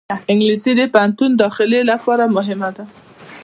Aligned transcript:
انګلیسي 0.31 0.71
د 0.79 0.81
پوهنتون 0.93 1.31
داخلې 1.41 1.79
لپاره 1.91 2.23
مهمه 2.35 2.69
ده 2.75 2.85